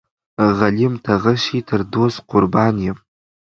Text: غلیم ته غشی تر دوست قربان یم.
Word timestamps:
غلیم 0.57 0.93
ته 1.03 1.13
غشی 1.23 1.59
تر 1.67 1.79
دوست 1.93 2.19
قربان 2.31 2.75
یم. 2.85 2.97